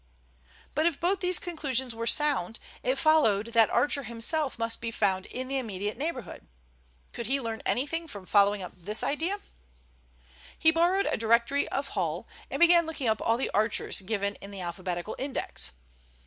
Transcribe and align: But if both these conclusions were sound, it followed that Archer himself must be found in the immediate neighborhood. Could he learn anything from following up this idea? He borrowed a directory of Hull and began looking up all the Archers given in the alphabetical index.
But 0.73 0.87
if 0.87 0.99
both 0.99 1.19
these 1.19 1.37
conclusions 1.37 1.93
were 1.93 2.07
sound, 2.07 2.57
it 2.81 2.97
followed 2.97 3.53
that 3.53 3.69
Archer 3.69 4.01
himself 4.01 4.57
must 4.57 4.81
be 4.81 4.89
found 4.89 5.27
in 5.27 5.47
the 5.47 5.59
immediate 5.59 5.95
neighborhood. 5.95 6.47
Could 7.13 7.27
he 7.27 7.39
learn 7.39 7.61
anything 7.67 8.07
from 8.07 8.25
following 8.25 8.63
up 8.63 8.73
this 8.75 9.03
idea? 9.03 9.39
He 10.57 10.71
borrowed 10.71 11.05
a 11.05 11.17
directory 11.17 11.69
of 11.69 11.89
Hull 11.89 12.27
and 12.49 12.59
began 12.59 12.87
looking 12.87 13.07
up 13.07 13.21
all 13.21 13.37
the 13.37 13.51
Archers 13.51 14.01
given 14.01 14.33
in 14.37 14.49
the 14.49 14.59
alphabetical 14.61 15.15
index. 15.19 15.69